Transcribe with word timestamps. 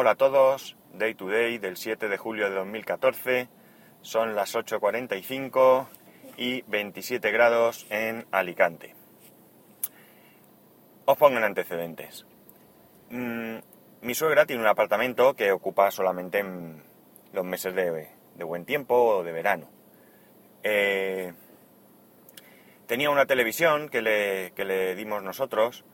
Hola 0.00 0.12
a 0.12 0.14
todos, 0.14 0.76
Day 0.92 1.14
to 1.14 1.26
Day 1.26 1.58
del 1.58 1.76
7 1.76 2.08
de 2.08 2.16
julio 2.18 2.48
de 2.48 2.54
2014, 2.54 3.48
son 4.00 4.36
las 4.36 4.54
8.45 4.54 5.88
y 6.36 6.62
27 6.68 7.32
grados 7.32 7.84
en 7.90 8.24
Alicante. 8.30 8.94
Os 11.04 11.16
pongo 11.16 11.38
en 11.38 11.42
antecedentes. 11.42 12.26
Mm, 13.10 13.56
mi 14.02 14.14
suegra 14.14 14.46
tiene 14.46 14.62
un 14.62 14.68
apartamento 14.68 15.34
que 15.34 15.50
ocupa 15.50 15.90
solamente 15.90 16.38
en 16.38 16.80
los 17.32 17.44
meses 17.44 17.74
de, 17.74 18.44
buen 18.44 18.64
tiempo 18.64 18.94
o 18.94 19.24
de 19.24 19.32
verano. 19.32 19.68
Eh, 20.62 21.32
tenía 22.86 23.10
una 23.10 23.26
televisión 23.26 23.88
que 23.88 24.00
le, 24.00 24.52
que 24.52 24.64
le 24.64 24.94
dimos 24.94 25.24
nosotros 25.24 25.84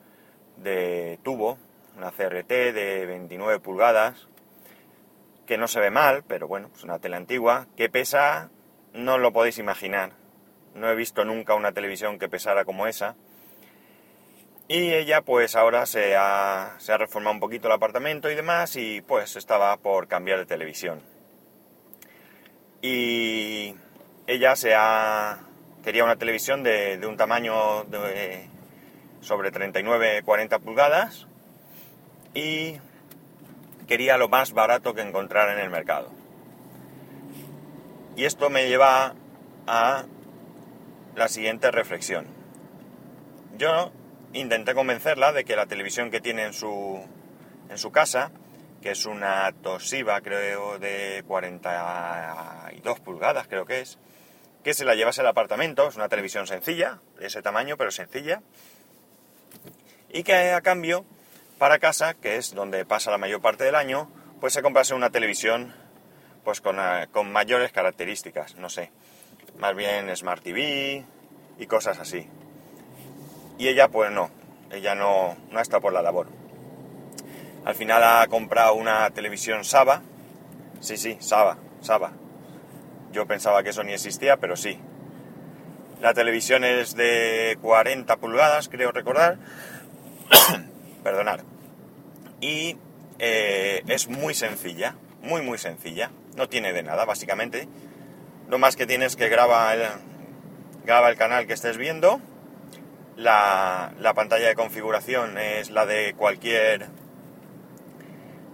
de 0.58 1.18
tubo, 1.22 1.56
una 1.96 2.10
CRT 2.10 2.48
de 2.48 3.06
29 3.06 3.60
pulgadas, 3.60 4.28
que 5.46 5.58
no 5.58 5.68
se 5.68 5.80
ve 5.80 5.90
mal, 5.90 6.24
pero 6.26 6.48
bueno, 6.48 6.70
es 6.74 6.84
una 6.84 6.98
tele 6.98 7.16
antigua, 7.16 7.66
que 7.76 7.88
pesa, 7.88 8.50
no 8.92 9.18
lo 9.18 9.32
podéis 9.32 9.58
imaginar. 9.58 10.12
No 10.74 10.90
he 10.90 10.94
visto 10.94 11.24
nunca 11.24 11.54
una 11.54 11.72
televisión 11.72 12.18
que 12.18 12.28
pesara 12.28 12.64
como 12.64 12.86
esa. 12.86 13.14
Y 14.66 14.92
ella 14.94 15.20
pues 15.20 15.56
ahora 15.56 15.84
se 15.86 16.16
ha, 16.16 16.74
se 16.78 16.92
ha 16.92 16.96
reformado 16.96 17.34
un 17.34 17.40
poquito 17.40 17.68
el 17.68 17.74
apartamento 17.74 18.30
y 18.30 18.34
demás 18.34 18.76
y 18.76 19.02
pues 19.02 19.36
estaba 19.36 19.76
por 19.76 20.08
cambiar 20.08 20.38
de 20.38 20.46
televisión. 20.46 21.02
Y 22.80 23.74
ella 24.26 24.56
se 24.56 24.74
ha, 24.74 25.40
quería 25.84 26.04
una 26.04 26.16
televisión 26.16 26.62
de, 26.62 26.96
de 26.96 27.06
un 27.06 27.16
tamaño 27.16 27.84
de 27.84 28.48
sobre 29.20 29.52
39-40 29.52 30.60
pulgadas 30.60 31.26
y 32.34 32.80
quería 33.86 34.16
lo 34.18 34.28
más 34.28 34.52
barato 34.52 34.94
que 34.94 35.02
encontrar 35.02 35.48
en 35.50 35.58
el 35.58 35.70
mercado. 35.70 36.10
Y 38.16 38.24
esto 38.24 38.50
me 38.50 38.68
lleva 38.68 39.14
a 39.66 40.04
la 41.16 41.28
siguiente 41.28 41.70
reflexión. 41.70 42.26
Yo 43.56 43.92
intenté 44.32 44.74
convencerla 44.74 45.32
de 45.32 45.44
que 45.44 45.56
la 45.56 45.66
televisión 45.66 46.10
que 46.10 46.20
tiene 46.20 46.44
en 46.44 46.52
su, 46.52 47.00
en 47.70 47.78
su 47.78 47.92
casa, 47.92 48.32
que 48.82 48.90
es 48.90 49.06
una 49.06 49.52
Toshiba 49.62 50.20
creo 50.20 50.78
de 50.78 51.24
42 51.26 53.00
pulgadas 53.00 53.46
creo 53.48 53.64
que 53.64 53.80
es, 53.80 53.98
que 54.62 54.74
se 54.74 54.84
la 54.84 54.94
llevase 54.94 55.20
al 55.20 55.26
apartamento, 55.28 55.88
es 55.88 55.96
una 55.96 56.08
televisión 56.08 56.46
sencilla, 56.46 57.00
de 57.18 57.26
ese 57.26 57.42
tamaño 57.42 57.76
pero 57.76 57.90
sencilla, 57.90 58.42
y 60.08 60.22
que 60.22 60.52
a 60.52 60.60
cambio 60.62 61.04
para 61.58 61.78
casa, 61.78 62.14
que 62.14 62.36
es 62.36 62.54
donde 62.54 62.84
pasa 62.84 63.10
la 63.10 63.18
mayor 63.18 63.40
parte 63.40 63.64
del 63.64 63.74
año, 63.74 64.10
pues 64.40 64.52
se 64.52 64.62
comprase 64.62 64.94
una 64.94 65.10
televisión 65.10 65.74
pues 66.44 66.60
con, 66.60 66.78
eh, 66.78 67.08
con 67.10 67.32
mayores 67.32 67.72
características, 67.72 68.56
no 68.56 68.68
sé, 68.68 68.90
más 69.58 69.74
bien 69.74 70.14
Smart 70.14 70.42
TV 70.42 71.04
y 71.58 71.66
cosas 71.66 71.98
así. 71.98 72.28
Y 73.56 73.68
ella 73.68 73.88
pues 73.88 74.10
no, 74.10 74.30
ella 74.70 74.94
no, 74.94 75.36
no 75.50 75.60
está 75.60 75.80
por 75.80 75.92
la 75.92 76.02
labor. 76.02 76.28
Al 77.64 77.74
final 77.74 78.02
ha 78.02 78.26
comprado 78.26 78.74
una 78.74 79.08
televisión 79.10 79.64
Saba, 79.64 80.02
sí, 80.80 80.96
sí, 80.96 81.16
Saba, 81.20 81.56
Saba. 81.80 82.12
Yo 83.12 83.26
pensaba 83.26 83.62
que 83.62 83.70
eso 83.70 83.84
ni 83.84 83.92
existía, 83.92 84.36
pero 84.36 84.56
sí. 84.56 84.78
La 86.02 86.12
televisión 86.12 86.64
es 86.64 86.94
de 86.94 87.56
40 87.62 88.16
pulgadas, 88.16 88.68
creo 88.68 88.92
recordar. 88.92 89.38
Perdonar. 91.04 91.44
Y 92.40 92.76
eh, 93.20 93.84
es 93.86 94.08
muy 94.08 94.34
sencilla, 94.34 94.96
muy 95.22 95.42
muy 95.42 95.58
sencilla. 95.58 96.10
No 96.36 96.48
tiene 96.48 96.72
de 96.72 96.82
nada, 96.82 97.04
básicamente. 97.04 97.68
Lo 98.48 98.58
más 98.58 98.74
que 98.74 98.86
tienes 98.86 99.14
que 99.14 99.28
graba 99.28 99.72
el, 99.72 99.82
graba 100.84 101.08
el 101.10 101.16
canal 101.16 101.46
que 101.46 101.52
estés 101.52 101.76
viendo 101.76 102.20
la, 103.16 104.12
pantalla 104.14 104.48
de 104.48 104.54
configuración 104.54 105.38
es 105.38 105.70
la 105.70 105.86
de 105.86 106.14
cualquier 106.14 106.88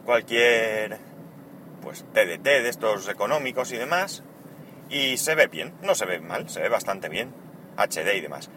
cualquier 0.05 0.99
pues 1.83 2.05
TDT 2.13 2.43
de 2.43 2.69
estos 2.69 3.09
económicos 3.09 3.73
y 3.73 3.77
demás 3.77 4.23
y 4.89 5.17
se 5.17 5.35
ve 5.35 5.47
bien, 5.47 5.75
no 5.83 5.95
se 5.95 6.05
ve 6.05 6.21
mal, 6.21 6.49
se 6.49 6.61
ve 6.61 6.69
bastante 6.69 7.09
bien, 7.09 7.33
HD 7.77 8.17
y 8.17 8.21
demás. 8.21 8.51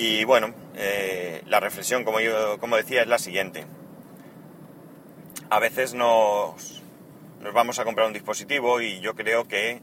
Y 0.00 0.22
bueno, 0.22 0.54
eh, 0.76 1.42
la 1.46 1.58
reflexión, 1.58 2.04
como 2.04 2.20
yo 2.20 2.60
como 2.60 2.76
decía, 2.76 3.02
es 3.02 3.08
la 3.08 3.18
siguiente. 3.18 3.66
A 5.50 5.58
veces 5.58 5.92
nos, 5.92 6.84
nos 7.40 7.52
vamos 7.52 7.80
a 7.80 7.84
comprar 7.84 8.06
un 8.06 8.12
dispositivo 8.12 8.80
y 8.80 9.00
yo 9.00 9.16
creo 9.16 9.48
que, 9.48 9.82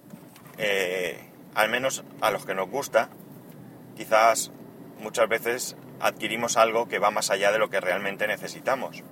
eh, 0.58 1.20
al 1.54 1.70
menos 1.70 2.06
a 2.22 2.31
los 2.31 2.46
que 2.46 2.56
nos 2.56 2.70
gusta, 2.70 3.09
quizás 3.98 4.54
muchas 5.02 5.28
veces 5.28 5.75
adquirimos 6.00 6.56
algo 6.56 6.88
que 6.88 6.98
va 6.98 7.12
más 7.12 7.30
allá 7.30 7.52
de 7.52 7.59
lo 7.59 7.70
que 7.70 7.81
realmente 7.81 8.25
necesitamos. 8.25 9.04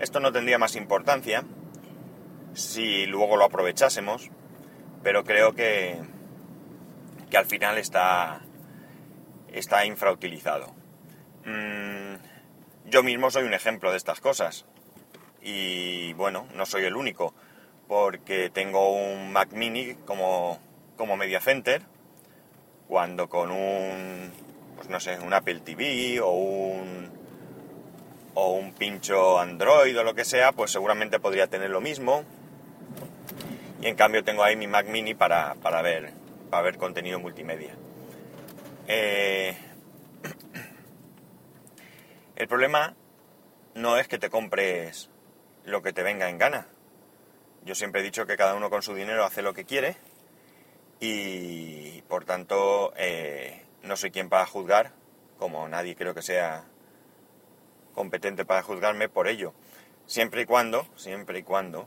Esto 0.00 0.18
no 0.18 0.32
tendría 0.32 0.58
más 0.58 0.74
importancia 0.74 1.44
si 2.54 3.06
luego 3.06 3.36
lo 3.36 3.44
aprovechásemos, 3.44 4.30
pero 5.04 5.22
creo 5.22 5.54
que, 5.54 5.96
que 7.30 7.36
al 7.36 7.46
final 7.46 7.78
está, 7.78 8.43
está 9.58 9.84
infrautilizado. 9.84 10.74
Mm, 11.44 12.16
yo 12.86 13.02
mismo 13.02 13.30
soy 13.30 13.44
un 13.44 13.54
ejemplo 13.54 13.90
de 13.90 13.96
estas 13.96 14.20
cosas 14.20 14.66
y 15.42 16.12
bueno, 16.14 16.46
no 16.54 16.66
soy 16.66 16.84
el 16.84 16.96
único 16.96 17.34
porque 17.88 18.50
tengo 18.50 18.92
un 18.92 19.32
Mac 19.32 19.52
mini 19.52 19.94
como, 20.06 20.58
como 20.96 21.16
media 21.16 21.40
center 21.40 21.82
cuando 22.88 23.28
con 23.28 23.50
un 23.50 24.32
pues 24.76 24.88
no 24.88 25.00
sé, 25.00 25.18
un 25.18 25.32
Apple 25.32 25.60
TV 25.60 26.20
o 26.20 26.30
un, 26.30 27.08
o 28.34 28.52
un 28.52 28.72
pincho 28.72 29.38
Android 29.38 29.98
o 29.98 30.04
lo 30.04 30.14
que 30.14 30.24
sea, 30.24 30.52
pues 30.52 30.70
seguramente 30.70 31.20
podría 31.20 31.46
tener 31.46 31.70
lo 31.70 31.80
mismo. 31.80 32.24
Y 33.80 33.86
en 33.86 33.96
cambio 33.96 34.24
tengo 34.24 34.42
ahí 34.42 34.56
mi 34.56 34.66
Mac 34.66 34.86
mini 34.88 35.14
para, 35.14 35.54
ver, 35.82 36.12
para 36.50 36.62
ver 36.62 36.76
contenido 36.76 37.20
multimedia. 37.20 37.74
Eh, 38.86 39.56
el 42.36 42.48
problema 42.48 42.94
no 43.74 43.96
es 43.96 44.08
que 44.08 44.18
te 44.18 44.30
compres 44.30 45.10
lo 45.64 45.82
que 45.82 45.92
te 45.92 46.02
venga 46.02 46.28
en 46.28 46.38
gana. 46.38 46.66
Yo 47.64 47.74
siempre 47.74 48.00
he 48.00 48.04
dicho 48.04 48.26
que 48.26 48.36
cada 48.36 48.54
uno 48.54 48.68
con 48.68 48.82
su 48.82 48.94
dinero 48.94 49.24
hace 49.24 49.40
lo 49.40 49.54
que 49.54 49.64
quiere 49.64 49.96
y 51.00 52.02
por 52.02 52.24
tanto 52.24 52.92
eh, 52.96 53.62
no 53.82 53.96
soy 53.96 54.10
quien 54.10 54.28
para 54.28 54.46
juzgar, 54.46 54.92
como 55.38 55.66
nadie 55.68 55.96
creo 55.96 56.14
que 56.14 56.22
sea 56.22 56.64
competente 57.94 58.44
para 58.44 58.62
juzgarme 58.62 59.08
por 59.08 59.28
ello. 59.28 59.54
Siempre 60.06 60.42
y 60.42 60.44
cuando, 60.44 60.86
siempre 60.96 61.38
y 61.38 61.42
cuando 61.42 61.86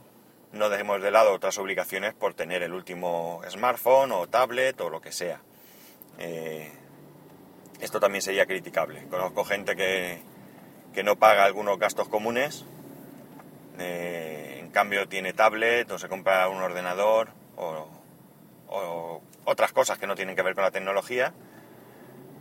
no 0.52 0.68
dejemos 0.68 1.00
de 1.02 1.10
lado 1.10 1.32
otras 1.32 1.58
obligaciones 1.58 2.14
por 2.14 2.34
tener 2.34 2.62
el 2.62 2.72
último 2.72 3.40
smartphone 3.48 4.12
o 4.12 4.26
tablet 4.26 4.80
o 4.80 4.90
lo 4.90 5.00
que 5.00 5.12
sea. 5.12 5.40
Eh, 6.18 6.72
esto 7.80 8.00
también 8.00 8.22
sería 8.22 8.46
criticable. 8.46 9.06
Conozco 9.08 9.44
gente 9.44 9.76
que, 9.76 10.20
que 10.92 11.02
no 11.02 11.16
paga 11.16 11.44
algunos 11.44 11.78
gastos 11.78 12.08
comunes, 12.08 12.64
eh, 13.78 14.56
en 14.58 14.70
cambio 14.70 15.08
tiene 15.08 15.32
tablet 15.32 15.90
o 15.90 15.98
se 15.98 16.08
compra 16.08 16.48
un 16.48 16.60
ordenador 16.60 17.30
o, 17.56 17.88
otras 19.44 19.72
cosas 19.72 19.96
que 19.96 20.06
no 20.06 20.14
tienen 20.14 20.36
que 20.36 20.42
ver 20.42 20.54
con 20.54 20.62
la 20.62 20.70
tecnología 20.70 21.32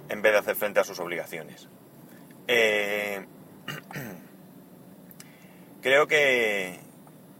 en 0.09 0.21
vez 0.21 0.33
de 0.33 0.39
hacer 0.39 0.55
frente 0.55 0.81
a 0.81 0.83
sus 0.83 0.99
obligaciones. 0.99 1.69
Eh, 2.47 3.25
creo 5.81 6.07
que, 6.07 6.79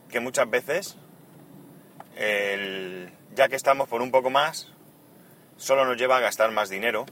que, 0.09 0.21
muchas 0.21 0.49
veces, 0.49 0.97
ya 3.35 3.49
que 3.49 3.57
estamos 3.57 3.89
por 3.89 4.01
un 4.01 4.11
poco 4.11 4.29
más, 4.29 4.71
solo 5.57 5.83
nos 5.83 5.97
lleva 5.97 6.17
a 6.17 6.21
gastar 6.21 6.51
más 6.51 6.69
dinero 6.69 7.05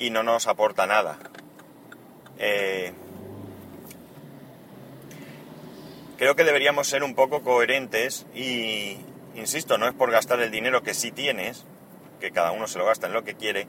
y 0.00 0.08
no 0.08 0.22
nos 0.22 0.46
aporta 0.46 0.86
nada. 0.86 1.18
Eh, 2.38 2.92
creo 6.16 6.34
que 6.34 6.42
deberíamos 6.42 6.88
ser 6.88 7.04
un 7.04 7.14
poco 7.14 7.42
coherentes 7.42 8.26
y, 8.34 8.96
insisto, 9.34 9.76
no 9.76 9.86
es 9.86 9.92
por 9.92 10.10
gastar 10.10 10.40
el 10.40 10.50
dinero 10.50 10.82
que 10.82 10.94
sí 10.94 11.12
tienes, 11.12 11.66
que 12.18 12.30
cada 12.30 12.50
uno 12.50 12.66
se 12.66 12.78
lo 12.78 12.86
gasta 12.86 13.08
en 13.08 13.12
lo 13.12 13.24
que 13.24 13.34
quiere, 13.34 13.68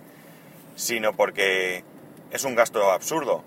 sino 0.78 1.13
porque 1.13 1.83
es 2.31 2.45
un 2.45 2.56
gasto 2.56 2.92
absurdo. 2.92 3.44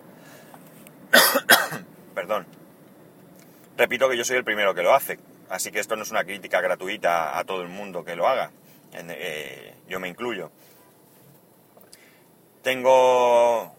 Perdón. 2.14 2.46
Repito 3.78 4.10
que 4.10 4.18
yo 4.18 4.24
soy 4.24 4.36
el 4.36 4.44
primero 4.44 4.74
que 4.74 4.82
lo 4.82 4.94
hace, 4.94 5.18
así 5.48 5.72
que 5.72 5.80
esto 5.80 5.96
no 5.96 6.02
es 6.02 6.10
una 6.10 6.24
crítica 6.24 6.60
gratuita 6.60 7.38
a 7.38 7.44
todo 7.44 7.62
el 7.62 7.68
mundo 7.68 8.04
que 8.04 8.14
lo 8.14 8.28
haga. 8.28 8.50
Eh, 8.92 9.74
yo 9.88 10.00
me 10.00 10.08
incluyo. 10.08 10.50
Tengo, 12.64 13.76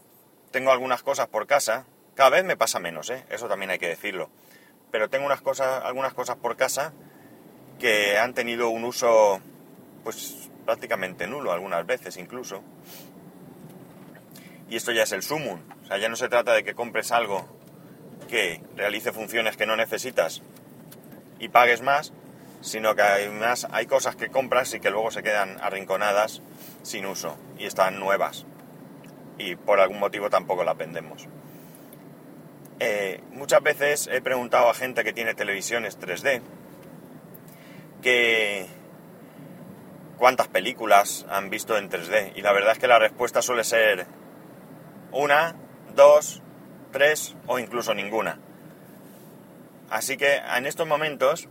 tengo 0.51 0.71
algunas 0.71 1.01
cosas 1.01 1.27
por 1.27 1.47
casa. 1.47 1.87
Cada 2.13 2.29
vez 2.29 2.45
me 2.45 2.55
pasa 2.55 2.79
menos, 2.79 3.09
¿eh? 3.09 3.25
eso 3.31 3.47
también 3.49 3.71
hay 3.71 3.79
que 3.79 3.87
decirlo. 3.87 4.29
pero 4.91 5.09
tengo 5.09 5.25
unas 5.25 5.41
cosas, 5.41 5.83
algunas 5.83 6.13
cosas 6.13 6.37
por 6.37 6.55
casa 6.55 6.93
que 7.79 8.19
han 8.19 8.35
tenido 8.35 8.69
un 8.69 8.85
uso 8.85 9.41
pues 10.03 10.49
prácticamente 10.65 11.25
nulo 11.25 11.51
algunas 11.51 11.83
veces 11.87 12.15
incluso. 12.17 12.61
Y 14.69 14.75
esto 14.75 14.91
ya 14.91 15.01
es 15.01 15.11
el 15.13 15.23
sumum. 15.23 15.61
O 15.83 15.87
sea, 15.87 15.97
ya 15.97 16.07
no 16.07 16.15
se 16.15 16.29
trata 16.29 16.53
de 16.53 16.63
que 16.63 16.75
compres 16.75 17.11
algo 17.11 17.47
que 18.29 18.61
realice 18.75 19.11
funciones 19.11 19.57
que 19.57 19.65
no 19.65 19.75
necesitas 19.75 20.43
y 21.39 21.49
pagues 21.49 21.81
más, 21.81 22.13
sino 22.61 22.95
que 22.95 23.01
además 23.01 23.67
hay 23.71 23.87
cosas 23.87 24.15
que 24.15 24.29
compras 24.29 24.75
y 24.75 24.79
que 24.79 24.91
luego 24.91 25.09
se 25.09 25.23
quedan 25.23 25.57
arrinconadas 25.59 26.43
sin 26.83 27.07
uso 27.07 27.35
y 27.57 27.65
están 27.65 27.99
nuevas. 27.99 28.45
Y 29.37 29.55
por 29.55 29.79
algún 29.79 29.99
motivo 29.99 30.29
tampoco 30.29 30.63
las 30.63 30.77
vendemos. 30.77 31.27
Eh, 32.79 33.21
muchas 33.31 33.61
veces 33.63 34.09
he 34.11 34.21
preguntado 34.21 34.69
a 34.69 34.73
gente 34.73 35.03
que 35.03 35.13
tiene 35.13 35.33
televisiones 35.33 35.97
3D 35.97 36.41
que 38.01 38.67
cuántas 40.17 40.47
películas 40.49 41.25
han 41.29 41.49
visto 41.49 41.77
en 41.77 41.89
3D 41.89 42.33
y 42.35 42.41
la 42.41 42.51
verdad 42.51 42.73
es 42.73 42.79
que 42.79 42.87
la 42.87 42.99
respuesta 42.99 43.41
suele 43.41 43.63
ser 43.63 44.07
una, 45.11 45.55
dos, 45.95 46.41
tres 46.91 47.35
o 47.47 47.59
incluso 47.59 47.93
ninguna. 47.93 48.39
Así 49.89 50.17
que 50.17 50.35
en 50.35 50.65
estos 50.65 50.87
momentos, 50.87 51.47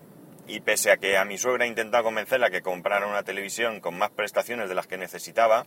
y 0.47 0.61
pese 0.61 0.91
a 0.91 0.97
que 0.97 1.17
a 1.17 1.25
mi 1.25 1.39
suegra 1.39 1.65
he 1.65 1.69
intentado 1.69 2.05
convencerla 2.05 2.51
que 2.51 2.63
comprara 2.63 3.07
una 3.07 3.23
televisión 3.23 3.81
con 3.81 3.97
más 3.97 4.11
prestaciones 4.11 4.69
de 4.69 4.75
las 4.75 4.87
que 4.87 4.99
necesitaba, 4.99 5.67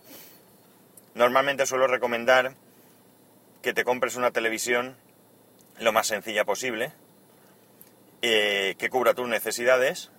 normalmente 1.18 1.66
suelo 1.66 1.88
recomendar 1.88 2.54
que 3.60 3.72
te 3.72 3.82
compres 3.82 4.14
una 4.14 4.30
televisión 4.30 4.96
lo 5.80 5.92
más 5.92 6.06
sencilla 6.06 6.44
posible, 6.44 6.92
eh, 8.22 8.76
que 8.78 8.88
cubra 8.88 9.14
tus 9.14 9.28
necesidades 9.28 10.12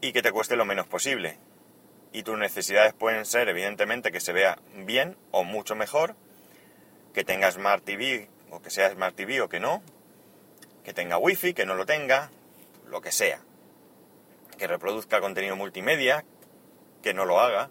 y 0.00 0.12
que 0.12 0.20
te 0.20 0.32
cueste 0.32 0.56
lo 0.56 0.64
menos 0.64 0.88
posible. 0.88 1.38
Y 2.12 2.24
tus 2.24 2.36
necesidades 2.36 2.94
pueden 2.94 3.24
ser, 3.24 3.48
evidentemente, 3.48 4.10
que 4.10 4.18
se 4.18 4.32
vea 4.32 4.58
bien 4.74 5.16
o 5.30 5.44
mucho 5.44 5.76
mejor, 5.76 6.16
que 7.14 7.22
tenga 7.22 7.52
Smart 7.52 7.84
TV 7.84 8.28
o 8.50 8.60
que 8.60 8.70
sea 8.70 8.90
Smart 8.90 9.14
TV 9.14 9.40
o 9.40 9.48
que 9.48 9.60
no, 9.60 9.84
que 10.84 10.92
tenga 10.92 11.16
Wi-Fi, 11.16 11.54
que 11.54 11.64
no 11.64 11.76
lo 11.76 11.86
tenga, 11.86 12.32
lo 12.88 13.00
que 13.00 13.12
sea. 13.12 13.40
Que 14.58 14.66
reproduzca 14.66 15.20
contenido 15.20 15.54
multimedia, 15.54 16.24
que 17.02 17.14
no 17.14 17.24
lo 17.24 17.38
haga. 17.38 17.70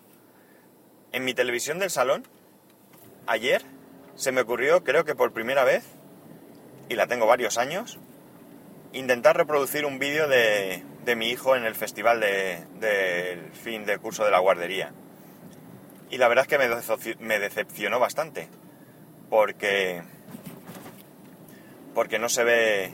En 1.13 1.25
mi 1.25 1.33
televisión 1.33 1.77
del 1.79 1.89
salón, 1.89 2.25
ayer, 3.27 3.63
se 4.15 4.31
me 4.31 4.41
ocurrió, 4.41 4.83
creo 4.83 5.03
que 5.03 5.13
por 5.13 5.33
primera 5.33 5.65
vez, 5.65 5.83
y 6.87 6.95
la 6.95 7.07
tengo 7.07 7.27
varios 7.27 7.57
años, 7.57 7.99
intentar 8.93 9.35
reproducir 9.35 9.85
un 9.85 9.99
vídeo 9.99 10.27
de, 10.29 10.83
mi 11.17 11.29
hijo 11.29 11.57
en 11.57 11.65
el 11.65 11.75
festival 11.75 12.21
del 12.21 12.79
de, 12.79 13.49
fin 13.61 13.85
de 13.85 13.97
curso 13.97 14.23
de 14.23 14.31
la 14.31 14.39
guardería. 14.39 14.93
Y 16.09 16.17
la 16.17 16.29
verdad 16.29 16.45
es 16.45 16.49
que 16.49 17.15
me, 17.19 17.39
decepcionó 17.39 17.99
bastante, 17.99 18.47
porque, 19.29 20.03
porque 21.93 22.19
no 22.19 22.29
se 22.29 22.43
ve 22.43 22.93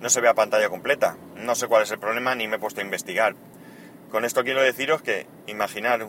no 0.00 0.08
se 0.08 0.22
ve 0.22 0.28
a 0.28 0.34
pantalla 0.34 0.70
completa. 0.70 1.18
No 1.36 1.54
sé 1.54 1.66
cuál 1.66 1.82
es 1.82 1.90
el 1.90 1.98
problema 1.98 2.34
ni 2.34 2.48
me 2.48 2.56
he 2.56 2.58
puesto 2.58 2.80
a 2.80 2.84
investigar. 2.84 3.34
Con 4.10 4.24
esto 4.24 4.44
quiero 4.44 4.62
deciros 4.62 5.02
que 5.02 5.26
imaginar 5.46 6.08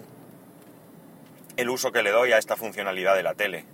el 1.62 1.70
uso 1.70 1.92
que 1.92 2.04
le 2.04 2.12
doy 2.12 2.32
a 2.32 2.38
esta 2.38 2.56
funcionalidad 2.56 3.16
de 3.16 3.24
la 3.24 3.36
tele. 3.36 3.66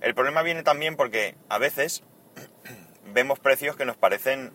El 0.00 0.14
problema 0.14 0.42
viene 0.42 0.62
también 0.62 0.96
porque 0.96 1.36
a 1.48 1.58
veces 1.58 2.02
vemos 3.12 3.38
precios 3.38 3.76
que 3.76 3.84
nos 3.84 3.96
parecen, 3.96 4.52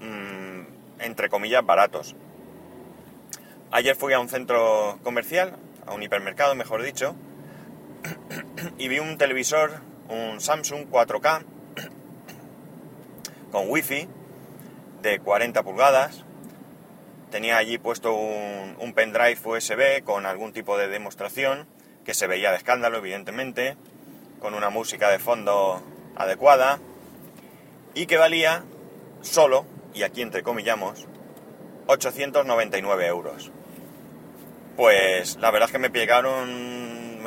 mm, 0.00 1.02
entre 1.02 1.28
comillas, 1.28 1.64
baratos. 1.64 2.16
Ayer 3.70 3.94
fui 3.94 4.12
a 4.14 4.20
un 4.20 4.28
centro 4.28 4.98
comercial, 5.02 5.56
a 5.86 5.94
un 5.94 6.02
hipermercado, 6.02 6.54
mejor 6.54 6.82
dicho, 6.82 7.14
y 8.78 8.88
vi 8.88 8.98
un 8.98 9.18
televisor, 9.18 9.80
un 10.08 10.40
Samsung 10.40 10.88
4K, 10.90 11.44
con 13.52 13.70
wifi 13.70 14.08
de 15.02 15.20
40 15.20 15.62
pulgadas. 15.62 16.24
Tenía 17.30 17.58
allí 17.58 17.78
puesto 17.78 18.12
un, 18.14 18.92
pendrive 18.94 19.38
USB 19.44 20.02
con 20.02 20.26
algún 20.26 20.52
tipo 20.52 20.76
de 20.76 20.88
demostración 20.88 21.66
que 22.04 22.12
se 22.12 22.26
veía 22.26 22.50
de 22.50 22.56
escándalo, 22.56 22.98
evidentemente, 22.98 23.76
con 24.40 24.54
una 24.54 24.70
música 24.70 25.10
de 25.10 25.20
fondo 25.20 25.80
adecuada 26.16 26.80
y 27.94 28.06
que 28.06 28.16
valía 28.16 28.64
solo, 29.20 29.64
y 29.94 30.02
aquí 30.02 30.22
entre 30.22 30.42
comillamos, 30.42 31.06
899 31.86 33.06
euros. 33.06 33.52
Pues 34.76 35.36
la 35.36 35.50
verdad 35.50 35.68
es 35.68 35.72
que 35.72 35.78
me 35.78 35.90
pegaron 35.90 37.20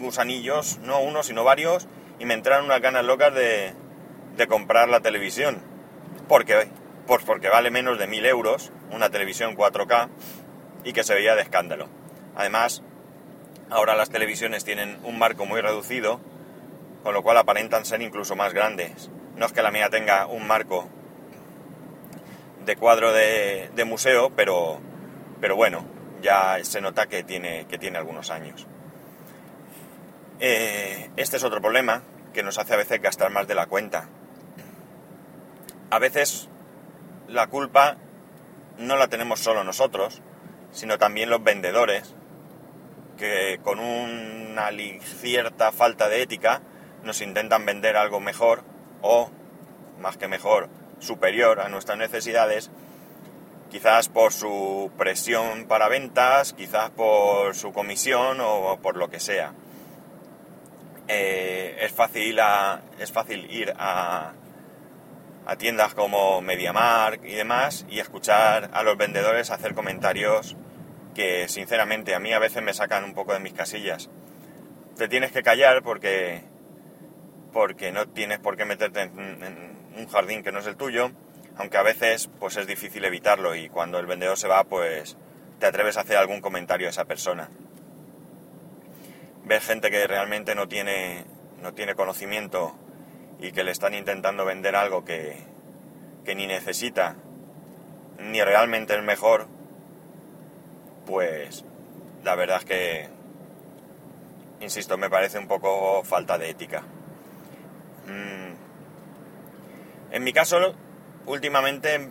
gusanillos, 0.00 0.78
no 0.78 1.00
uno, 1.00 1.22
sino 1.22 1.44
varios, 1.44 1.88
y 2.18 2.24
me 2.24 2.34
entraron 2.34 2.66
unas 2.66 2.80
ganas 2.80 3.04
locas 3.04 3.34
de, 3.34 3.72
de 4.36 4.46
comprar 4.46 4.88
la 4.88 5.00
televisión. 5.00 5.62
Porque, 6.28 6.68
pues 7.10 7.24
porque 7.24 7.48
vale 7.48 7.72
menos 7.72 7.98
de 7.98 8.06
1000 8.06 8.24
euros 8.26 8.70
una 8.92 9.10
televisión 9.10 9.56
4K 9.56 10.08
y 10.84 10.92
que 10.92 11.02
se 11.02 11.12
veía 11.12 11.34
de 11.34 11.42
escándalo. 11.42 11.88
Además, 12.36 12.84
ahora 13.68 13.96
las 13.96 14.10
televisiones 14.10 14.64
tienen 14.64 14.96
un 15.02 15.18
marco 15.18 15.44
muy 15.44 15.60
reducido, 15.60 16.20
con 17.02 17.12
lo 17.12 17.24
cual 17.24 17.38
aparentan 17.38 17.84
ser 17.84 18.00
incluso 18.00 18.36
más 18.36 18.54
grandes. 18.54 19.10
No 19.34 19.44
es 19.44 19.52
que 19.52 19.60
la 19.60 19.72
mía 19.72 19.90
tenga 19.90 20.26
un 20.26 20.46
marco 20.46 20.88
de 22.64 22.76
cuadro 22.76 23.12
de, 23.12 23.84
museo, 23.84 24.30
pero, 24.36 24.78
pero 25.40 25.56
bueno, 25.56 25.84
ya 26.22 26.62
se 26.62 26.80
nota 26.80 27.08
que 27.08 27.24
tiene, 27.24 27.66
que 27.66 27.76
tiene 27.76 27.98
algunos 27.98 28.30
años. 28.30 28.68
Eh, 30.38 31.10
este 31.16 31.38
es 31.38 31.42
otro 31.42 31.60
problema 31.60 32.04
que 32.32 32.44
nos 32.44 32.56
hace 32.58 32.74
a 32.74 32.76
veces 32.76 33.02
gastar 33.02 33.32
más 33.32 33.48
de 33.48 33.56
la 33.56 33.66
cuenta. 33.66 34.08
A 35.90 35.98
veces 35.98 36.48
la 37.30 37.46
culpa 37.46 37.96
no 38.78 38.96
la 38.96 39.08
tenemos 39.08 39.40
solo 39.40 39.64
nosotros, 39.64 40.20
sino 40.72 40.98
también 40.98 41.30
los 41.30 41.42
vendedores, 41.42 42.14
que 43.16 43.60
con 43.62 43.78
una 43.78 44.70
cierta 45.02 45.72
falta 45.72 46.08
de 46.08 46.22
ética 46.22 46.62
nos 47.04 47.20
intentan 47.20 47.66
vender 47.66 47.96
algo 47.96 48.20
mejor 48.20 48.62
o, 49.02 49.30
más 50.00 50.16
que 50.16 50.28
mejor, 50.28 50.68
superior 50.98 51.60
a 51.60 51.68
nuestras 51.68 51.98
necesidades, 51.98 52.70
quizás 53.70 54.08
por 54.08 54.32
su 54.32 54.90
presión 54.98 55.66
para 55.66 55.88
ventas, 55.88 56.52
quizás 56.52 56.90
por 56.90 57.54
su 57.54 57.72
comisión 57.72 58.38
o 58.40 58.78
por 58.82 58.96
lo 58.96 59.08
que 59.08 59.20
sea. 59.20 59.52
Eh, 61.08 61.76
es, 61.80 61.92
fácil 61.92 62.38
es 62.98 63.12
fácil 63.12 63.50
ir 63.50 63.72
a, 63.76 64.32
a 65.50 65.56
tiendas 65.56 65.94
como 65.94 66.40
MediaMark 66.42 67.24
y 67.24 67.34
demás 67.34 67.84
y 67.88 67.98
escuchar 67.98 68.70
a 68.72 68.84
los 68.84 68.96
vendedores 68.96 69.50
hacer 69.50 69.74
comentarios 69.74 70.56
que 71.12 71.48
sinceramente 71.48 72.14
a 72.14 72.20
mí 72.20 72.32
a 72.32 72.38
veces 72.38 72.62
me 72.62 72.72
sacan 72.72 73.02
un 73.02 73.14
poco 73.14 73.32
de 73.32 73.40
mis 73.40 73.52
casillas. 73.52 74.10
Te 74.96 75.08
tienes 75.08 75.32
que 75.32 75.42
callar 75.42 75.82
porque 75.82 76.44
porque 77.52 77.90
no 77.90 78.06
tienes 78.06 78.38
por 78.38 78.56
qué 78.56 78.64
meterte 78.64 79.02
en, 79.02 79.76
un 79.96 80.06
jardín 80.06 80.44
que 80.44 80.52
no 80.52 80.60
es 80.60 80.68
el 80.68 80.76
tuyo, 80.76 81.10
aunque 81.56 81.78
a 81.78 81.82
veces 81.82 82.30
pues 82.38 82.56
es 82.56 82.68
difícil 82.68 83.04
evitarlo 83.04 83.56
y 83.56 83.68
cuando 83.68 83.98
el 83.98 84.06
vendedor 84.06 84.38
se 84.38 84.46
va 84.46 84.62
pues 84.62 85.16
te 85.58 85.66
atreves 85.66 85.96
a 85.96 86.02
hacer 86.02 86.16
algún 86.16 86.40
comentario 86.40 86.86
a 86.86 86.90
esa 86.90 87.06
persona. 87.06 87.50
Ves 89.46 89.64
gente 89.64 89.90
que 89.90 90.06
realmente 90.06 90.54
no 90.54 90.68
tiene, 90.68 91.24
no 91.60 91.74
tiene 91.74 91.96
conocimiento 91.96 92.78
y 93.40 93.52
que 93.52 93.64
le 93.64 93.70
están 93.70 93.94
intentando 93.94 94.44
vender 94.44 94.76
algo 94.76 95.04
que, 95.04 95.36
que 96.24 96.34
ni 96.34 96.46
necesita, 96.46 97.16
ni 98.18 98.42
realmente 98.42 98.94
es 98.94 99.02
mejor, 99.02 99.46
pues 101.06 101.64
la 102.22 102.34
verdad 102.34 102.58
es 102.58 102.64
que, 102.64 103.08
insisto, 104.60 104.98
me 104.98 105.08
parece 105.08 105.38
un 105.38 105.48
poco 105.48 106.04
falta 106.04 106.36
de 106.36 106.50
ética. 106.50 106.82
Mm. 108.06 108.54
En 110.12 110.24
mi 110.24 110.32
caso, 110.32 110.74
últimamente, 111.26 112.10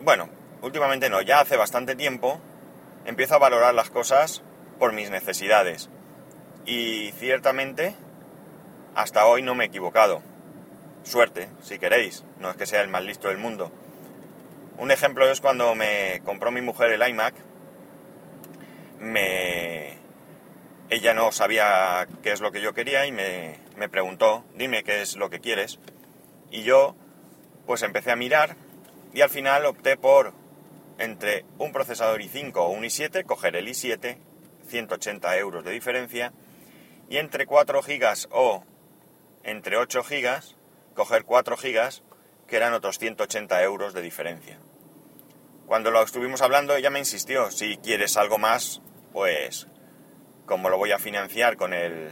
bueno, 0.00 0.28
últimamente 0.62 1.10
no, 1.10 1.20
ya 1.20 1.40
hace 1.40 1.56
bastante 1.56 1.94
tiempo, 1.94 2.40
empiezo 3.04 3.34
a 3.34 3.38
valorar 3.38 3.74
las 3.74 3.90
cosas 3.90 4.42
por 4.78 4.92
mis 4.92 5.10
necesidades. 5.10 5.90
Y 6.64 7.12
ciertamente, 7.12 7.94
hasta 8.94 9.26
hoy 9.26 9.42
no 9.42 9.54
me 9.54 9.64
he 9.64 9.66
equivocado. 9.66 10.22
Suerte, 11.02 11.48
si 11.62 11.78
queréis, 11.78 12.24
no 12.38 12.50
es 12.50 12.56
que 12.56 12.66
sea 12.66 12.82
el 12.82 12.88
más 12.88 13.02
listo 13.02 13.28
del 13.28 13.38
mundo. 13.38 13.72
Un 14.78 14.90
ejemplo 14.90 15.30
es 15.30 15.40
cuando 15.40 15.74
me 15.74 16.20
compró 16.24 16.50
mi 16.50 16.60
mujer 16.60 16.92
el 16.92 17.08
iMac, 17.08 17.34
me... 18.98 19.98
ella 20.90 21.14
no 21.14 21.32
sabía 21.32 22.06
qué 22.22 22.32
es 22.32 22.40
lo 22.40 22.52
que 22.52 22.60
yo 22.60 22.74
quería 22.74 23.06
y 23.06 23.12
me, 23.12 23.58
me 23.76 23.88
preguntó, 23.88 24.44
dime 24.54 24.84
qué 24.84 25.02
es 25.02 25.16
lo 25.16 25.30
que 25.30 25.40
quieres. 25.40 25.78
Y 26.50 26.62
yo, 26.62 26.94
pues 27.66 27.82
empecé 27.82 28.10
a 28.10 28.16
mirar 28.16 28.56
y 29.12 29.22
al 29.22 29.30
final 29.30 29.66
opté 29.66 29.96
por 29.96 30.32
entre 30.98 31.46
un 31.58 31.72
procesador 31.72 32.20
i5 32.20 32.52
o 32.56 32.68
un 32.68 32.84
i7, 32.84 33.24
coger 33.24 33.56
el 33.56 33.68
i7, 33.68 34.18
180 34.68 35.38
euros 35.38 35.64
de 35.64 35.72
diferencia, 35.72 36.32
y 37.08 37.16
entre 37.16 37.46
4 37.46 37.82
gigas 37.82 38.28
o 38.30 38.64
entre 39.42 39.78
8 39.78 40.04
gigas, 40.04 40.56
coger 41.00 41.24
4 41.24 41.56
gigas, 41.56 42.02
que 42.46 42.56
eran 42.56 42.74
otros 42.74 42.98
180 42.98 43.62
euros 43.62 43.94
de 43.94 44.02
diferencia. 44.02 44.58
Cuando 45.66 45.90
lo 45.90 46.02
estuvimos 46.02 46.42
hablando, 46.42 46.76
ella 46.76 46.90
me 46.90 46.98
insistió, 46.98 47.50
si 47.50 47.78
quieres 47.78 48.18
algo 48.18 48.36
más, 48.36 48.82
pues 49.14 49.66
como 50.44 50.68
lo 50.68 50.76
voy 50.76 50.92
a 50.92 50.98
financiar 50.98 51.56
con 51.56 51.72
el 51.72 52.10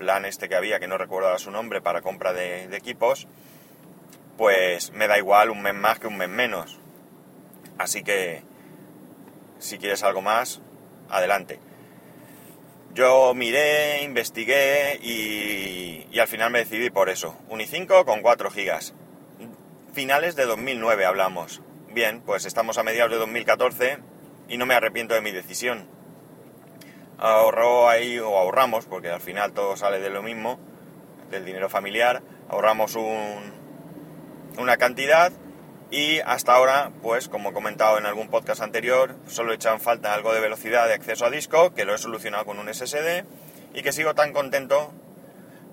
plan 0.00 0.24
este 0.24 0.48
que 0.48 0.56
había, 0.56 0.80
que 0.80 0.88
no 0.88 0.98
recuerdo 0.98 1.38
su 1.38 1.52
nombre, 1.52 1.80
para 1.80 2.02
compra 2.02 2.32
de, 2.32 2.66
de 2.66 2.76
equipos, 2.76 3.28
pues 4.36 4.90
me 4.90 5.06
da 5.06 5.16
igual 5.16 5.50
un 5.50 5.62
mes 5.62 5.74
más 5.74 6.00
que 6.00 6.08
un 6.08 6.16
mes 6.16 6.28
menos. 6.28 6.80
Así 7.78 8.02
que, 8.02 8.42
si 9.60 9.78
quieres 9.78 10.02
algo 10.02 10.22
más, 10.22 10.60
adelante. 11.08 11.60
Yo 12.94 13.34
miré, 13.34 14.04
investigué 14.04 15.00
y, 15.02 16.06
y 16.12 16.18
al 16.20 16.28
final 16.28 16.52
me 16.52 16.60
decidí 16.60 16.90
por 16.90 17.08
eso. 17.08 17.36
Un 17.48 17.58
i5 17.58 18.04
con 18.04 18.22
4 18.22 18.50
gigas. 18.52 18.94
Finales 19.92 20.36
de 20.36 20.46
2009 20.46 21.04
hablamos. 21.04 21.60
Bien, 21.92 22.20
pues 22.20 22.44
estamos 22.44 22.78
a 22.78 22.84
mediados 22.84 23.10
de 23.10 23.18
2014 23.18 23.98
y 24.48 24.58
no 24.58 24.66
me 24.66 24.74
arrepiento 24.74 25.14
de 25.14 25.22
mi 25.22 25.32
decisión. 25.32 25.88
Ahorró 27.18 27.88
ahí, 27.88 28.20
o 28.20 28.36
ahorramos, 28.38 28.86
porque 28.86 29.10
al 29.10 29.20
final 29.20 29.52
todo 29.52 29.76
sale 29.76 29.98
de 29.98 30.10
lo 30.10 30.22
mismo, 30.22 30.60
del 31.30 31.44
dinero 31.44 31.68
familiar, 31.68 32.22
ahorramos 32.48 32.94
un, 32.94 33.54
una 34.58 34.76
cantidad 34.76 35.32
y 35.90 36.20
hasta 36.20 36.54
ahora, 36.54 36.90
pues 37.02 37.28
como 37.28 37.50
he 37.50 37.52
comentado 37.52 37.98
en 37.98 38.06
algún 38.06 38.28
podcast 38.28 38.62
anterior, 38.62 39.14
solo 39.28 39.52
he 39.52 39.56
echado 39.56 39.76
en 39.76 39.80
falta 39.80 40.14
algo 40.14 40.32
de 40.32 40.40
velocidad 40.40 40.86
de 40.86 40.94
acceso 40.94 41.24
a 41.24 41.30
disco, 41.30 41.74
que 41.74 41.84
lo 41.84 41.94
he 41.94 41.98
solucionado 41.98 42.44
con 42.44 42.58
un 42.58 42.72
SSD 42.72 43.24
y 43.74 43.82
que 43.82 43.92
sigo 43.92 44.14
tan 44.14 44.32
contento 44.32 44.92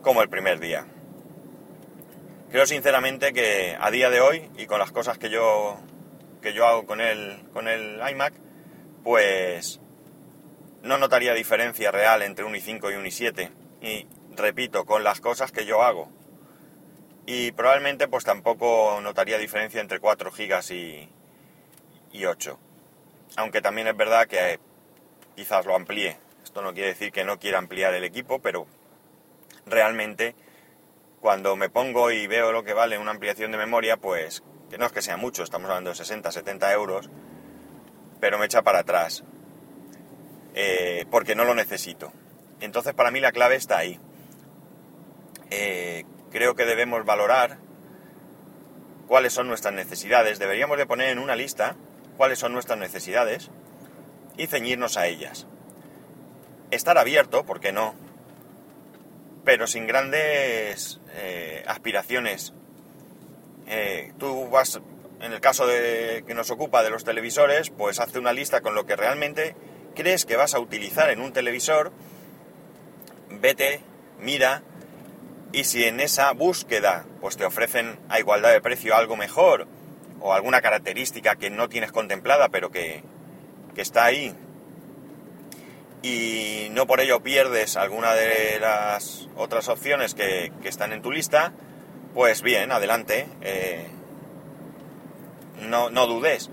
como 0.02 0.22
el 0.22 0.30
primer 0.30 0.60
día. 0.60 0.86
Creo 2.52 2.66
sinceramente 2.66 3.34
que 3.34 3.78
a 3.80 3.90
día 3.92 4.10
de 4.10 4.20
hoy 4.20 4.50
y 4.58 4.66
con 4.66 4.80
las 4.80 4.92
cosas 4.92 5.18
que 5.18 5.30
yo 5.30 5.80
que 6.42 6.54
yo 6.54 6.66
hago 6.66 6.86
con 6.86 7.00
el, 7.00 7.44
con 7.54 7.68
el 7.68 8.02
iMac, 8.10 8.34
pues 9.04 9.80
no 10.84 10.98
notaría 10.98 11.34
diferencia 11.34 11.92
real 11.92 12.24
entre 12.24 12.46
un 12.46 12.54
i5 12.54 12.92
y 12.92 12.96
un 12.96 13.06
i7. 13.06 13.52
Y 13.82 14.08
repito, 14.36 14.86
con 14.86 15.04
las 15.04 15.22
cosas 15.22 15.52
que 15.52 15.66
yo 15.66 15.84
hago. 15.84 16.10
Y 17.26 17.52
probablemente 17.52 18.08
pues 18.08 18.24
tampoco 18.24 19.00
notaría 19.02 19.38
diferencia 19.38 19.80
entre 19.80 20.00
4 20.00 20.32
GB 20.32 20.72
y, 20.72 21.10
y 22.12 22.26
8. 22.26 22.60
Aunque 23.38 23.62
también 23.62 23.88
es 23.88 23.96
verdad 23.96 24.28
que 24.28 24.60
quizás 25.36 25.66
lo 25.66 25.76
amplíe. 25.76 26.18
Esto 26.44 26.62
no 26.62 26.74
quiere 26.74 26.90
decir 26.90 27.12
que 27.12 27.24
no 27.24 27.40
quiera 27.40 27.60
ampliar 27.60 27.94
el 27.94 28.04
equipo, 28.04 28.40
pero 28.40 28.68
realmente 29.66 30.36
cuando 31.22 31.56
me 31.56 31.70
pongo 31.70 32.12
y 32.12 32.28
veo 32.28 32.52
lo 32.52 32.64
que 32.64 32.74
vale 32.74 32.98
una 32.98 33.12
ampliación 33.12 33.52
de 33.52 33.58
memoria, 33.58 33.98
pues 33.98 34.44
que 34.70 34.78
no 34.78 34.86
es 34.86 34.92
que 34.92 35.02
sea 35.02 35.18
mucho, 35.18 35.44
estamos 35.44 35.70
hablando 35.70 35.92
de 35.92 35.96
60, 35.96 36.32
70 36.32 36.74
euros, 36.74 37.10
pero 38.20 38.40
me 38.40 38.46
echa 38.46 38.64
para 38.64 38.80
atrás, 38.80 39.24
eh, 40.56 41.06
porque 41.12 41.36
no 41.36 41.46
lo 41.46 41.54
necesito. 41.54 42.12
Entonces 42.60 42.94
para 42.94 43.12
mí 43.12 43.20
la 43.20 43.32
clave 43.32 43.56
está 43.56 43.78
ahí. 43.78 44.00
Eh, 45.52 46.06
creo 46.32 46.56
que 46.56 46.66
debemos 46.66 47.06
valorar 47.06 47.58
cuáles 49.08 49.34
son 49.34 49.48
nuestras 49.48 49.74
necesidades, 49.74 50.40
deberíamos 50.40 50.78
de 50.78 50.86
poner 50.86 51.10
en 51.10 51.20
una 51.20 51.36
lista 51.36 51.76
cuáles 52.18 52.40
son 52.40 52.54
nuestras 52.54 52.80
necesidades 52.80 53.52
y 54.38 54.48
ceñirnos 54.48 54.98
a 54.98 55.08
ellas. 55.08 55.48
Estar 56.72 56.98
abierto, 56.98 57.46
¿por 57.46 57.60
qué 57.60 57.72
no? 57.72 57.94
Pero 59.44 59.68
sin 59.68 59.88
grandes 59.88 61.02
eh, 61.16 61.64
aspiraciones 61.68 62.54
eh, 63.68 64.14
tú 64.18 64.50
vas, 64.50 64.82
en 65.22 65.32
el 65.34 65.40
caso 65.40 65.68
de, 65.68 66.24
que 66.26 66.34
nos 66.34 66.52
ocupa 66.52 66.84
de 66.84 66.90
los 66.90 67.04
televisores, 67.04 67.70
pues 67.70 68.00
hace 68.00 68.20
una 68.20 68.34
lista 68.34 68.62
con 68.62 68.76
lo 68.76 68.86
que 68.86 68.96
realmente 68.96 69.56
crees 69.96 70.26
que 70.26 70.36
vas 70.36 70.54
a 70.54 70.60
utilizar 70.60 71.10
en 71.10 71.22
un 71.22 71.34
televisor, 71.34 71.92
vete, 73.30 73.82
mira, 74.20 74.64
y 75.52 75.64
si 75.66 75.84
en 75.84 76.00
esa 76.00 76.32
búsqueda 76.34 77.06
pues 77.20 77.38
te 77.38 77.46
ofrecen 77.46 78.00
a 78.10 78.20
igualdad 78.20 78.52
de 78.52 78.62
precio 78.62 78.96
algo 78.96 79.16
mejor 79.16 79.68
o 80.20 80.34
alguna 80.34 80.62
característica 80.62 81.36
que 81.36 81.50
no 81.50 81.70
tienes 81.70 81.92
contemplada 81.92 82.50
pero 82.50 82.72
que, 82.72 83.04
que 83.76 83.82
está 83.82 84.06
ahí 84.06 84.36
y 86.04 86.70
no 86.72 86.88
por 86.88 87.00
ello 87.00 87.22
pierdes 87.22 87.78
alguna 87.78 88.14
de 88.14 88.60
las 88.60 89.28
otras 89.36 89.68
opciones 89.68 90.16
que, 90.16 90.52
que 90.62 90.70
están 90.70 90.94
en 90.94 91.02
tu 91.02 91.12
lista, 91.12 91.54
pues 92.14 92.42
bien, 92.42 92.72
adelante. 92.72 93.28
Eh, 93.42 93.88
no, 95.62 95.92
no, 95.92 96.08
dudes. 96.08 96.50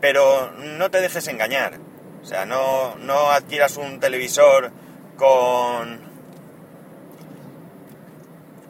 Pero 0.00 0.50
no 0.52 0.90
te 0.90 1.00
dejes 1.00 1.28
engañar. 1.28 1.78
O 2.22 2.26
sea, 2.26 2.46
no, 2.46 2.96
no 2.96 3.30
adquieras 3.30 3.76
un 3.76 4.00
televisor 4.00 4.72
con, 5.16 6.00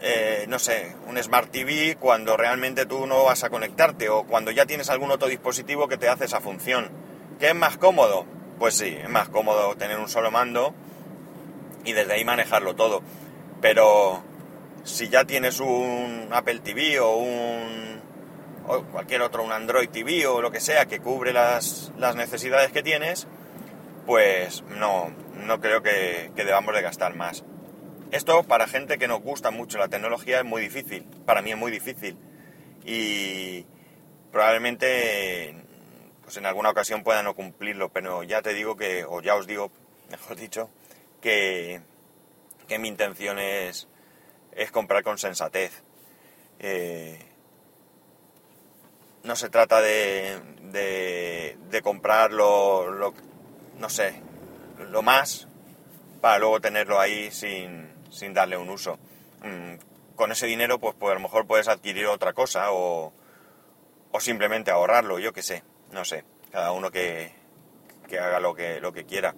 eh, 0.06 0.44
no 0.48 0.58
sé, 0.58 0.94
un 1.06 1.16
Smart 1.16 1.50
TV 1.50 1.96
cuando 1.98 2.36
realmente 2.36 2.84
tú 2.84 3.06
no 3.06 3.24
vas 3.24 3.42
a 3.42 3.48
conectarte 3.48 4.10
o 4.10 4.24
cuando 4.24 4.50
ya 4.50 4.66
tienes 4.66 4.90
algún 4.90 5.10
otro 5.10 5.28
dispositivo 5.28 5.88
que 5.88 5.96
te 5.96 6.10
hace 6.10 6.26
esa 6.26 6.42
función. 6.42 6.90
¿Qué 7.40 7.48
es 7.48 7.54
más 7.54 7.78
cómodo? 7.78 8.26
Pues 8.58 8.74
sí, 8.74 8.98
es 9.02 9.08
más 9.08 9.30
cómodo 9.30 9.74
tener 9.76 9.98
un 9.98 10.10
solo 10.10 10.30
mando 10.30 10.74
y 11.86 11.94
desde 11.94 12.12
ahí 12.12 12.24
manejarlo 12.26 12.76
todo. 12.76 13.00
Pero 13.62 14.22
si 14.82 15.08
ya 15.08 15.24
tienes 15.24 15.58
un 15.60 16.28
Apple 16.32 16.58
TV 16.58 17.00
o 17.00 17.16
un 17.16 18.02
cualquier 18.92 19.22
otro, 19.22 19.42
un 19.42 19.52
Android 19.52 19.88
TV 19.88 20.26
o 20.26 20.42
lo 20.42 20.50
que 20.50 20.60
sea 20.60 20.84
que 20.84 21.00
cubre 21.00 21.32
las, 21.32 21.92
las 21.96 22.14
necesidades 22.14 22.72
que 22.72 22.82
tienes, 22.82 23.26
pues 24.04 24.64
no, 24.68 25.10
no 25.34 25.60
creo 25.62 25.82
que, 25.82 26.30
que, 26.36 26.44
debamos 26.44 26.74
de 26.74 26.82
gastar 26.82 27.14
más. 27.14 27.42
Esto 28.14 28.44
para 28.44 28.68
gente 28.68 28.96
que 28.96 29.08
nos 29.08 29.22
gusta 29.22 29.50
mucho 29.50 29.76
la 29.76 29.88
tecnología 29.88 30.38
es 30.38 30.44
muy 30.44 30.62
difícil, 30.62 31.02
para 31.26 31.42
mí 31.42 31.50
es 31.50 31.56
muy 31.56 31.72
difícil 31.72 32.16
y 32.84 33.66
probablemente 34.30 35.52
pues 36.22 36.36
en 36.36 36.46
alguna 36.46 36.70
ocasión 36.70 37.02
pueda 37.02 37.24
no 37.24 37.34
cumplirlo, 37.34 37.88
pero 37.88 38.22
ya 38.22 38.40
te 38.40 38.54
digo 38.54 38.76
que, 38.76 39.04
o 39.04 39.20
ya 39.20 39.34
os 39.34 39.48
digo, 39.48 39.72
mejor 40.12 40.36
dicho, 40.36 40.70
que, 41.20 41.80
que 42.68 42.78
mi 42.78 42.86
intención 42.86 43.40
es 43.40 43.88
es 44.52 44.70
comprar 44.70 45.02
con 45.02 45.18
sensatez. 45.18 45.82
Eh, 46.60 47.18
no 49.24 49.34
se 49.34 49.48
trata 49.48 49.80
de, 49.80 50.38
de, 50.70 51.82
comprar 51.82 52.32
lo, 52.32 53.12
no 53.76 53.88
sé, 53.88 54.22
lo 54.78 55.02
más 55.02 55.48
para 56.20 56.38
luego 56.38 56.60
tenerlo 56.60 57.00
ahí 57.00 57.32
sin, 57.32 57.93
sin 58.14 58.32
darle 58.32 58.56
un 58.56 58.70
uso. 58.70 58.98
Mm, 59.42 59.74
con 60.16 60.32
ese 60.32 60.46
dinero, 60.46 60.78
pues, 60.78 60.94
pues, 60.98 61.12
a 61.12 61.14
lo 61.14 61.20
mejor 61.20 61.46
puedes 61.46 61.68
adquirir 61.68 62.06
otra 62.06 62.32
cosa 62.32 62.72
o, 62.72 63.12
o 64.12 64.20
simplemente 64.20 64.70
ahorrarlo, 64.70 65.18
yo 65.18 65.32
qué 65.32 65.42
sé, 65.42 65.62
no 65.92 66.04
sé, 66.04 66.24
cada 66.50 66.72
uno 66.72 66.90
que, 66.90 67.32
que 68.08 68.18
haga 68.18 68.40
lo 68.40 68.54
que, 68.54 68.80
lo 68.80 68.92
que 68.92 69.04
quiera. 69.04 69.34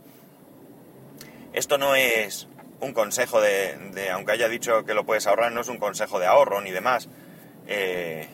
Esto 1.52 1.78
no 1.78 1.94
es 1.94 2.48
un 2.80 2.92
consejo 2.92 3.40
de, 3.40 4.10
aunque 4.12 4.32
haya 4.32 4.48
dicho 4.48 4.84
que 4.84 4.94
lo 4.94 5.04
puedes 5.04 5.26
ahorrar, 5.26 5.52
no 5.52 5.62
es 5.62 5.68
un 5.68 5.78
consejo 5.78 6.18
de 6.18 6.26
ahorro 6.26 6.60
ni 6.60 6.70
demás. 6.70 7.08
Eh, 7.66 8.28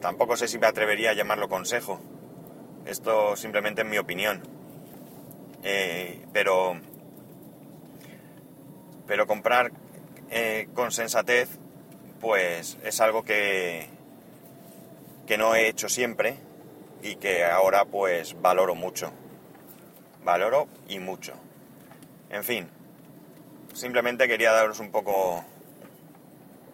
tampoco 0.00 0.36
sé 0.36 0.46
si 0.48 0.58
me 0.58 0.66
atrevería 0.66 1.10
a 1.10 1.14
llamarlo 1.14 1.48
consejo. 1.48 2.00
Esto 2.84 3.34
simplemente 3.34 3.82
es 3.82 3.88
mi 3.88 3.98
opinión. 3.98 4.42
Eh, 5.64 6.24
pero, 6.32 6.78
pero 9.06 9.26
comprar 9.26 9.72
eh, 10.30 10.68
con 10.74 10.92
sensatez, 10.92 11.48
pues 12.20 12.78
es 12.82 13.00
algo 13.00 13.22
que, 13.22 13.86
que 15.26 15.38
no 15.38 15.54
he 15.54 15.68
hecho 15.68 15.88
siempre 15.88 16.36
y 17.02 17.16
que 17.16 17.44
ahora 17.44 17.84
pues 17.84 18.40
valoro 18.40 18.74
mucho. 18.74 19.12
Valoro 20.24 20.66
y 20.88 20.98
mucho. 20.98 21.34
En 22.30 22.42
fin, 22.42 22.68
Simplemente 23.76 24.26
quería 24.26 24.52
daros 24.52 24.80
un 24.80 24.90
poco 24.90 25.44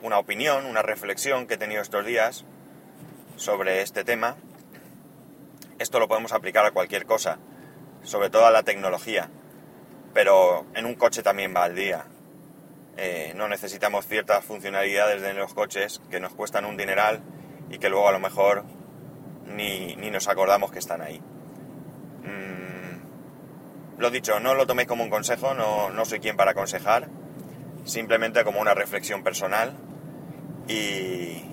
una 0.02 0.20
opinión, 0.20 0.66
una 0.66 0.82
reflexión 0.82 1.48
que 1.48 1.54
he 1.54 1.58
tenido 1.58 1.82
estos 1.82 2.06
días 2.06 2.44
sobre 3.34 3.82
este 3.82 4.04
tema. 4.04 4.36
Esto 5.80 5.98
lo 5.98 6.06
podemos 6.06 6.32
aplicar 6.32 6.64
a 6.64 6.70
cualquier 6.70 7.04
cosa, 7.04 7.38
sobre 8.04 8.30
todo 8.30 8.46
a 8.46 8.52
la 8.52 8.62
tecnología, 8.62 9.30
pero 10.14 10.64
en 10.74 10.86
un 10.86 10.94
coche 10.94 11.24
también 11.24 11.52
va 11.56 11.64
al 11.64 11.74
día. 11.74 12.04
Eh, 12.96 13.32
no 13.36 13.48
necesitamos 13.48 14.06
ciertas 14.06 14.44
funcionalidades 14.44 15.22
de 15.22 15.32
los 15.34 15.54
coches 15.54 16.00
que 16.10 16.20
nos 16.20 16.34
cuestan 16.34 16.64
un 16.64 16.76
dineral 16.76 17.22
y 17.70 17.78
que 17.78 17.88
luego 17.88 18.08
a 18.08 18.12
lo 18.12 18.20
mejor 18.20 18.64
ni, 19.46 19.96
ni 19.96 20.10
nos 20.10 20.28
acordamos 20.28 20.70
que 20.70 20.78
están 20.78 21.00
ahí. 21.00 21.20
Mm, 22.22 24.00
lo 24.00 24.10
dicho, 24.10 24.40
no 24.40 24.54
lo 24.54 24.66
toméis 24.66 24.88
como 24.88 25.04
un 25.04 25.10
consejo, 25.10 25.54
no, 25.54 25.90
no 25.90 26.04
soy 26.04 26.20
quien 26.20 26.36
para 26.36 26.50
aconsejar, 26.50 27.08
simplemente 27.84 28.44
como 28.44 28.60
una 28.60 28.74
reflexión 28.74 29.22
personal 29.22 29.72
y, 30.68 31.44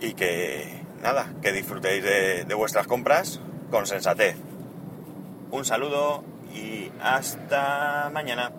y 0.00 0.14
que 0.14 0.82
nada, 1.00 1.32
que 1.42 1.52
disfrutéis 1.52 2.02
de, 2.02 2.44
de 2.44 2.54
vuestras 2.54 2.86
compras 2.86 3.40
con 3.70 3.86
sensatez. 3.86 4.36
Un 5.50 5.64
saludo 5.64 6.24
y 6.52 6.90
hasta 7.00 8.10
mañana. 8.12 8.50